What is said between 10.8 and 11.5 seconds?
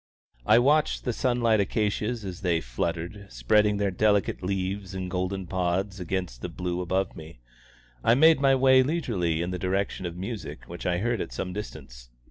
I heard at